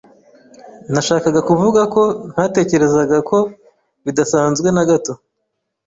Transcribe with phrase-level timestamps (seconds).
[0.93, 3.37] Nashakaga kuvuga ko ntatekerezaga ko
[4.05, 5.13] bidasanzwe na gato.